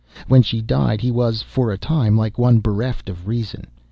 When 0.27 0.41
she 0.41 0.61
died 0.63 1.01
he 1.01 1.11
was, 1.11 1.43
for 1.43 1.71
a 1.71 1.77
time, 1.77 2.17
like 2.17 2.39
one 2.39 2.57
bereft 2.59 3.07
of 3.07 3.27
reason. 3.27 3.67